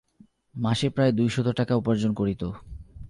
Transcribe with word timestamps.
মাসে 0.55 0.87
প্রায় 0.89 1.11
দুই 1.11 1.29
শত 1.29 1.47
টাকা 1.49 1.73
উপার্জন 1.75 2.11
করিত। 2.13 2.41